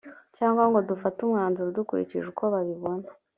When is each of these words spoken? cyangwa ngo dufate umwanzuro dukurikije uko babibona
cyangwa 0.37 0.63
ngo 0.69 0.79
dufate 0.89 1.17
umwanzuro 1.21 1.69
dukurikije 1.77 2.25
uko 2.31 2.43
babibona 2.53 3.07